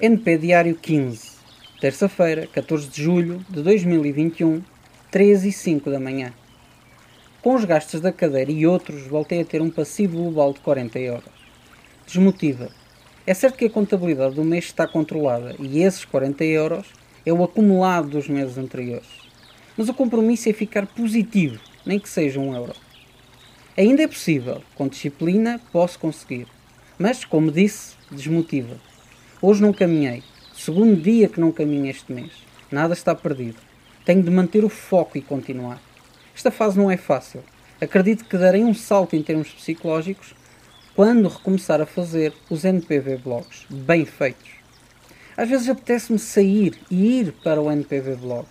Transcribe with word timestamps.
NP 0.00 0.38
Diário 0.38 0.74
15, 0.74 1.20
terça-feira, 1.80 2.48
14 2.48 2.88
de 2.88 3.00
julho 3.00 3.46
de 3.48 3.62
2021, 3.62 4.60
13 5.08 5.48
e 5.48 5.52
5 5.52 5.88
da 5.88 6.00
manhã. 6.00 6.32
Com 7.40 7.54
os 7.54 7.64
gastos 7.64 8.00
da 8.00 8.10
cadeira 8.10 8.50
e 8.50 8.66
outros, 8.66 9.06
voltei 9.06 9.40
a 9.40 9.44
ter 9.44 9.62
um 9.62 9.70
passivo 9.70 10.16
global 10.16 10.52
de 10.52 10.58
40 10.58 10.98
euros. 10.98 11.32
Desmotiva. 12.04 12.70
É 13.24 13.32
certo 13.32 13.56
que 13.56 13.66
a 13.66 13.70
contabilidade 13.70 14.34
do 14.34 14.42
mês 14.42 14.64
está 14.64 14.84
controlada 14.84 15.54
e 15.60 15.82
esses 15.82 16.04
40 16.04 16.42
euros 16.44 16.88
é 17.24 17.32
o 17.32 17.44
acumulado 17.44 18.08
dos 18.08 18.28
meses 18.28 18.58
anteriores. 18.58 19.06
Mas 19.76 19.88
o 19.88 19.94
compromisso 19.94 20.48
é 20.48 20.52
ficar 20.52 20.88
positivo, 20.88 21.60
nem 21.86 22.00
que 22.00 22.08
seja 22.08 22.40
um 22.40 22.52
euro. 22.52 22.74
Ainda 23.78 24.02
é 24.02 24.08
possível, 24.08 24.60
com 24.74 24.88
disciplina 24.88 25.60
posso 25.70 26.00
conseguir. 26.00 26.48
Mas, 26.98 27.24
como 27.24 27.52
disse, 27.52 27.94
desmotiva. 28.10 28.74
Hoje 29.46 29.60
não 29.60 29.74
caminhei. 29.74 30.22
Segundo 30.54 30.96
dia 30.98 31.28
que 31.28 31.38
não 31.38 31.52
caminho 31.52 31.90
este 31.90 32.10
mês. 32.10 32.32
Nada 32.72 32.94
está 32.94 33.14
perdido. 33.14 33.58
Tenho 34.02 34.22
de 34.22 34.30
manter 34.30 34.64
o 34.64 34.70
foco 34.70 35.18
e 35.18 35.20
continuar. 35.20 35.82
Esta 36.34 36.50
fase 36.50 36.78
não 36.78 36.90
é 36.90 36.96
fácil. 36.96 37.44
Acredito 37.78 38.24
que 38.24 38.38
darei 38.38 38.64
um 38.64 38.72
salto 38.72 39.14
em 39.14 39.22
termos 39.22 39.50
psicológicos 39.50 40.34
quando 40.96 41.28
recomeçar 41.28 41.78
a 41.78 41.84
fazer 41.84 42.32
os 42.48 42.64
NPV 42.64 43.18
blogs 43.18 43.66
bem 43.68 44.06
feitos. 44.06 44.48
Às 45.36 45.50
vezes 45.50 45.68
apetece-me 45.68 46.18
sair 46.18 46.78
e 46.90 47.20
ir 47.20 47.32
para 47.44 47.60
o 47.60 47.70
NPV 47.70 48.16
blog, 48.16 48.46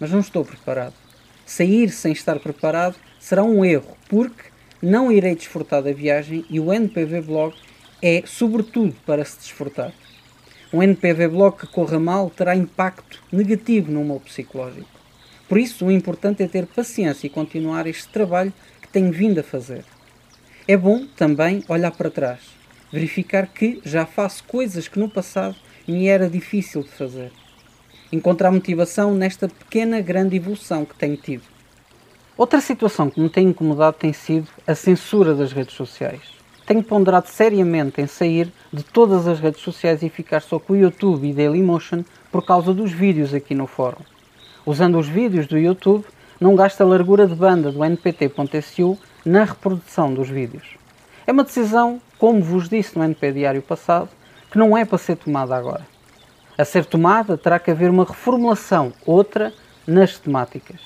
mas 0.00 0.10
não 0.10 0.20
estou 0.20 0.46
preparado. 0.46 0.94
Sair 1.44 1.90
sem 1.90 2.12
estar 2.12 2.40
preparado 2.40 2.96
será 3.20 3.44
um 3.44 3.62
erro, 3.62 3.98
porque 4.08 4.44
não 4.80 5.12
irei 5.12 5.34
desfrutar 5.34 5.82
da 5.82 5.92
viagem 5.92 6.46
e 6.48 6.58
o 6.58 6.72
NPV 6.72 7.20
blog 7.20 7.54
é, 8.00 8.22
sobretudo, 8.24 8.96
para 9.04 9.26
se 9.26 9.40
desfrutar. 9.40 9.92
Um 10.70 10.82
NPV 10.82 11.28
blog 11.28 11.56
que 11.56 11.66
corra 11.66 11.98
mal 11.98 12.28
terá 12.28 12.54
impacto 12.54 13.22
negativo 13.32 13.90
no 13.90 14.04
meu 14.04 14.20
psicológico. 14.20 14.86
Por 15.48 15.56
isso, 15.56 15.86
o 15.86 15.90
importante 15.90 16.42
é 16.42 16.46
ter 16.46 16.66
paciência 16.66 17.26
e 17.26 17.30
continuar 17.30 17.86
este 17.86 18.06
trabalho 18.08 18.52
que 18.82 18.88
tenho 18.88 19.10
vindo 19.10 19.40
a 19.40 19.42
fazer. 19.42 19.82
É 20.66 20.76
bom 20.76 21.06
também 21.16 21.64
olhar 21.68 21.90
para 21.92 22.10
trás, 22.10 22.40
verificar 22.92 23.46
que 23.46 23.80
já 23.82 24.04
faço 24.04 24.44
coisas 24.44 24.88
que 24.88 24.98
no 24.98 25.08
passado 25.08 25.56
me 25.86 26.06
era 26.06 26.28
difícil 26.28 26.82
de 26.82 26.90
fazer. 26.90 27.32
Encontrar 28.12 28.50
motivação 28.50 29.14
nesta 29.14 29.48
pequena 29.48 30.02
grande 30.02 30.36
evolução 30.36 30.84
que 30.84 30.94
tenho 30.94 31.16
tido. 31.16 31.44
Outra 32.36 32.60
situação 32.60 33.08
que 33.08 33.18
me 33.18 33.30
tem 33.30 33.48
incomodado 33.48 33.96
tem 33.96 34.12
sido 34.12 34.48
a 34.66 34.74
censura 34.74 35.34
das 35.34 35.50
redes 35.50 35.74
sociais 35.74 36.38
tenho 36.68 36.82
ponderado 36.82 37.26
seriamente 37.28 37.98
em 37.98 38.06
sair 38.06 38.52
de 38.70 38.82
todas 38.82 39.26
as 39.26 39.40
redes 39.40 39.62
sociais 39.62 40.02
e 40.02 40.10
ficar 40.10 40.42
só 40.42 40.58
com 40.58 40.74
o 40.74 40.76
YouTube 40.76 41.26
e 41.26 41.32
Dailymotion 41.32 42.04
por 42.30 42.44
causa 42.44 42.74
dos 42.74 42.92
vídeos 42.92 43.32
aqui 43.32 43.54
no 43.54 43.66
fórum. 43.66 44.02
Usando 44.66 44.98
os 44.98 45.08
vídeos 45.08 45.46
do 45.46 45.56
YouTube, 45.56 46.04
não 46.38 46.54
gasta 46.54 46.84
a 46.84 46.86
largura 46.86 47.26
de 47.26 47.34
banda 47.34 47.72
do 47.72 47.82
npt.su 47.82 48.98
na 49.24 49.44
reprodução 49.44 50.12
dos 50.12 50.28
vídeos. 50.28 50.76
É 51.26 51.32
uma 51.32 51.42
decisão, 51.42 52.02
como 52.18 52.42
vos 52.42 52.68
disse 52.68 52.98
no 52.98 53.04
NP 53.04 53.32
Diário 53.32 53.62
passado, 53.62 54.10
que 54.50 54.58
não 54.58 54.76
é 54.76 54.84
para 54.84 54.98
ser 54.98 55.16
tomada 55.16 55.56
agora. 55.56 55.86
A 56.58 56.66
ser 56.66 56.84
tomada, 56.84 57.38
terá 57.38 57.58
que 57.58 57.70
haver 57.70 57.88
uma 57.88 58.04
reformulação, 58.04 58.92
outra, 59.06 59.54
nas 59.86 60.18
temáticas. 60.18 60.82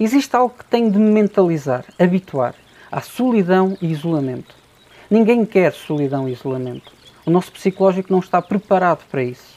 Existe 0.00 0.34
algo 0.34 0.54
que 0.58 0.64
tenho 0.64 0.90
de 0.90 0.98
me 0.98 1.10
mentalizar, 1.10 1.84
habituar, 1.98 2.54
à 2.90 3.02
solidão 3.02 3.76
e 3.82 3.92
isolamento. 3.92 4.64
Ninguém 5.08 5.46
quer 5.46 5.72
solidão 5.72 6.28
e 6.28 6.32
isolamento. 6.32 6.92
O 7.24 7.30
nosso 7.30 7.52
psicológico 7.52 8.12
não 8.12 8.18
está 8.18 8.42
preparado 8.42 9.04
para 9.08 9.22
isso. 9.22 9.56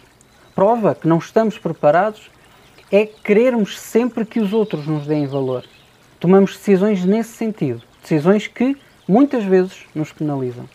Prova 0.54 0.94
que 0.94 1.08
não 1.08 1.18
estamos 1.18 1.58
preparados 1.58 2.30
é 2.92 3.06
querermos 3.06 3.80
sempre 3.80 4.26
que 4.26 4.40
os 4.40 4.54
outros 4.54 4.86
nos 4.86 5.08
deem 5.08 5.26
valor. 5.26 5.64
Tomamos 6.20 6.56
decisões 6.56 7.04
nesse 7.04 7.32
sentido, 7.32 7.82
decisões 8.02 8.46
que 8.48 8.78
muitas 9.08 9.44
vezes 9.44 9.86
nos 9.96 10.12
penalizam. 10.12 10.70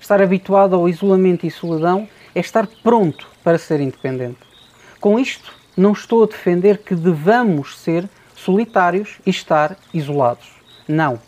Estar 0.00 0.22
habituado 0.22 0.74
ao 0.74 0.88
isolamento 0.88 1.46
e 1.46 1.50
solidão 1.50 2.08
é 2.34 2.40
estar 2.40 2.66
pronto 2.82 3.28
para 3.44 3.58
ser 3.58 3.80
independente. 3.80 4.38
Com 4.98 5.18
isto, 5.18 5.52
não 5.76 5.92
estou 5.92 6.22
a 6.22 6.26
defender 6.26 6.78
que 6.78 6.94
devamos 6.94 7.78
ser 7.78 8.08
solitários 8.34 9.18
e 9.26 9.30
estar 9.30 9.76
isolados. 9.92 10.48
Não. 10.88 11.18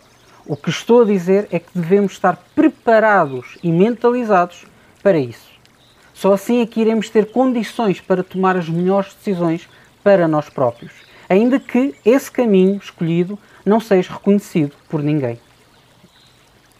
O 0.45 0.57
que 0.57 0.71
estou 0.71 1.03
a 1.03 1.05
dizer 1.05 1.47
é 1.53 1.61
que 1.61 1.71
devemos 1.73 2.13
estar 2.13 2.37
preparados 2.55 3.57
e 3.63 3.71
mentalizados 3.71 4.65
para 5.01 5.17
isso. 5.17 5.53
Só 6.13 6.33
assim 6.33 6.61
é 6.61 6.67
que 6.67 6.81
iremos 6.81 7.09
ter 7.09 7.31
condições 7.31 8.01
para 8.01 8.25
tomar 8.25 8.57
as 8.57 8.69
melhores 8.69 9.15
decisões 9.15 9.69
para 10.03 10.27
nós 10.27 10.49
próprios, 10.49 10.93
ainda 11.29 11.61
que 11.61 11.95
esse 12.05 12.31
caminho 12.31 12.77
escolhido 12.77 13.39
não 13.65 13.79
seja 13.79 14.13
reconhecido 14.13 14.75
por 14.89 15.01
ninguém. 15.01 15.39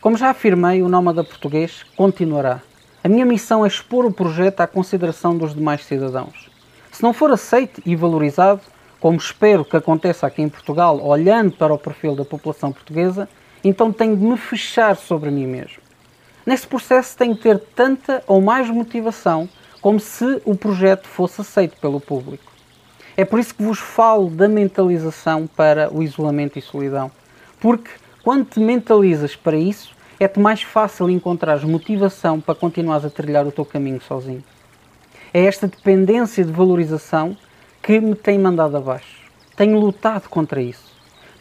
Como 0.01 0.17
já 0.17 0.31
afirmei, 0.31 0.83
o 0.83 0.89
Nómada 0.89 1.23
Português 1.23 1.85
continuará. 1.97 2.61
A 3.05 3.09
minha 3.09 3.25
missão 3.25 3.65
é 3.65 3.69
expor 3.69 4.05
o 4.05 4.13
projeto 4.13 4.61
à 4.61 4.67
consideração 4.67 5.39
dos 5.39 5.55
demais 5.55 5.85
cidadãos. 5.85 6.51
Se 6.91 7.03
não 7.03 7.13
for 7.13 7.31
aceito 7.31 7.81
e 7.87 7.95
valorizado, 7.95 8.61
como 8.99 9.17
espero 9.17 9.65
que 9.65 9.77
aconteça 9.77 10.27
aqui 10.27 10.43
em 10.43 10.49
Portugal, 10.49 11.01
olhando 11.01 11.53
para 11.53 11.73
o 11.73 11.79
perfil 11.79 12.17
da 12.17 12.25
população 12.25 12.73
portuguesa, 12.73 13.29
então 13.63 13.93
tenho 13.93 14.17
de 14.17 14.25
me 14.25 14.37
fechar 14.37 14.97
sobre 14.97 15.31
mim 15.31 15.47
mesmo. 15.47 15.83
Nesse 16.45 16.67
processo 16.67 17.17
tenho 17.17 17.35
de 17.35 17.41
ter 17.41 17.59
tanta 17.59 18.23
ou 18.27 18.41
mais 18.41 18.69
motivação 18.69 19.49
como 19.81 20.01
se 20.01 20.41
o 20.45 20.55
projeto 20.55 21.07
fosse 21.07 21.41
aceito 21.41 21.77
pelo 21.81 22.01
público. 22.01 22.53
É 23.17 23.25
por 23.25 23.39
isso 23.39 23.55
que 23.55 23.63
vos 23.63 23.79
falo 23.79 24.31
da 24.31 24.49
mentalização 24.49 25.47
para 25.47 25.93
o 25.93 26.03
isolamento 26.03 26.59
e 26.59 26.63
solidão. 26.63 27.11
Porque 27.61 27.91
quando 28.23 28.47
te 28.47 28.61
mentalizas 28.61 29.37
para 29.37 29.57
isso, 29.57 29.95
é-te 30.19 30.41
mais 30.41 30.63
fácil 30.63 31.11
encontrar 31.11 31.61
motivação 31.67 32.41
para 32.41 32.55
continuares 32.55 33.05
a 33.05 33.11
trilhar 33.11 33.47
o 33.47 33.53
teu 33.53 33.65
caminho 33.65 34.01
sozinho. 34.01 34.43
É 35.35 35.45
esta 35.45 35.67
dependência 35.67 36.45
de 36.45 36.53
valorização 36.53 37.37
que 37.83 38.01
me 38.01 38.15
tem 38.15 38.39
mandado 38.39 38.77
abaixo. 38.77 39.21
Tenho 39.57 39.79
lutado 39.79 40.29
contra 40.29 40.63
isso. 40.63 40.93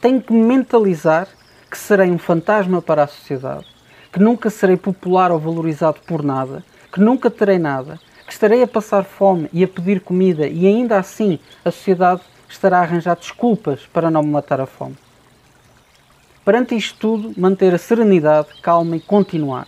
Tenho 0.02 0.22
que 0.22 0.34
me 0.34 0.44
mentalizar 0.44 1.28
que 1.72 1.78
serei 1.78 2.12
um 2.12 2.18
fantasma 2.18 2.82
para 2.82 3.04
a 3.04 3.08
sociedade, 3.08 3.66
que 4.12 4.20
nunca 4.20 4.50
serei 4.50 4.76
popular 4.76 5.32
ou 5.32 5.40
valorizado 5.40 6.02
por 6.06 6.22
nada, 6.22 6.66
que 6.92 7.00
nunca 7.00 7.32
terei 7.32 7.58
nada, 7.58 7.98
que 8.28 8.34
estarei 8.34 8.62
a 8.62 8.68
passar 8.68 9.06
fome 9.06 9.50
e 9.54 9.64
a 9.64 9.68
pedir 9.70 10.02
comida 10.02 10.46
e 10.46 10.68
ainda 10.68 11.00
assim 11.00 11.40
a 11.64 11.72
sociedade 11.72 12.22
estará 12.50 12.80
a 12.80 12.82
arranjar 12.82 13.16
desculpas 13.16 13.88
para 13.94 14.12
não 14.12 14.22
me 14.22 14.30
matar 14.30 14.60
a 14.60 14.66
fome. 14.66 14.98
Perante 16.44 16.76
isto 16.76 17.00
tudo, 17.00 17.34
manter 17.40 17.74
a 17.74 17.78
serenidade, 17.78 18.50
calma 18.62 18.98
e 18.98 19.00
continuar. 19.00 19.68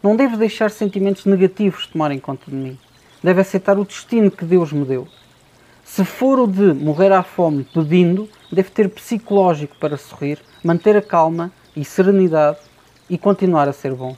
Não 0.00 0.14
devo 0.14 0.36
deixar 0.36 0.70
sentimentos 0.70 1.26
negativos 1.26 1.88
tomarem 1.88 2.20
conta 2.20 2.44
de 2.46 2.54
mim. 2.54 2.78
Devo 3.22 3.40
aceitar 3.40 3.76
o 3.76 3.84
destino 3.84 4.30
que 4.30 4.44
Deus 4.44 4.72
me 4.72 4.84
deu. 4.84 5.08
Se 5.84 6.04
for 6.04 6.38
o 6.38 6.46
de 6.46 6.72
morrer 6.72 7.10
à 7.10 7.24
fome 7.24 7.64
pedindo, 7.64 8.28
devo 8.54 8.70
ter 8.70 8.88
psicológico 8.88 9.76
para 9.78 9.96
sorrir, 9.96 10.38
manter 10.62 10.96
a 10.96 11.02
calma 11.02 11.52
e 11.76 11.84
serenidade 11.84 12.58
e 13.08 13.16
continuar 13.16 13.68
a 13.68 13.72
ser 13.72 13.94
bom. 13.94 14.16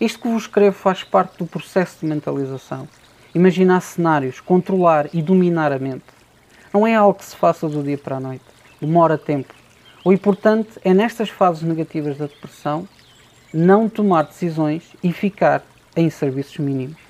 Isto 0.00 0.20
que 0.20 0.28
vos 0.28 0.42
escrevo 0.42 0.76
faz 0.76 1.02
parte 1.02 1.38
do 1.38 1.46
processo 1.46 2.00
de 2.00 2.06
mentalização. 2.06 2.88
Imaginar 3.34 3.80
cenários, 3.80 4.40
controlar 4.40 5.08
e 5.12 5.22
dominar 5.22 5.72
a 5.72 5.78
mente. 5.78 6.04
Não 6.72 6.86
é 6.86 6.94
algo 6.94 7.18
que 7.18 7.24
se 7.24 7.36
faça 7.36 7.68
do 7.68 7.82
dia 7.82 7.96
para 7.96 8.16
a 8.16 8.20
noite. 8.20 8.44
Demora 8.80 9.16
tempo. 9.16 9.54
O 10.04 10.12
importante 10.12 10.70
é, 10.84 10.92
nestas 10.92 11.28
fases 11.28 11.62
negativas 11.62 12.16
da 12.18 12.26
depressão, 12.26 12.86
não 13.52 13.88
tomar 13.88 14.22
decisões 14.22 14.84
e 15.02 15.12
ficar 15.12 15.64
em 15.96 16.10
serviços 16.10 16.58
mínimos. 16.58 17.05